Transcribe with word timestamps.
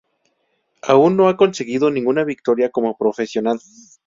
Aún 0.81 1.15
no 1.15 1.27
ha 1.29 1.37
conseguido 1.37 1.91
ninguna 1.91 2.23
victoria 2.23 2.71
como 2.71 2.97
profesional. 2.97 3.59